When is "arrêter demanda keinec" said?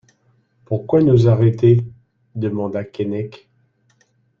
1.27-3.47